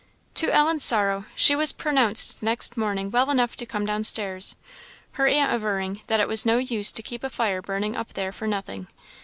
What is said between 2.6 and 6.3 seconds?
morning well enough to come downstairs; her aunt averring that "it